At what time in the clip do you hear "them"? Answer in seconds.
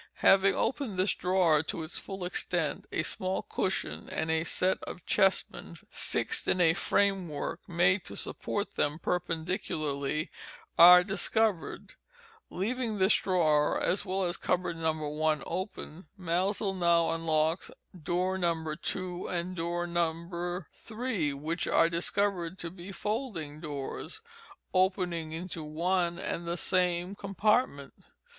8.73-8.97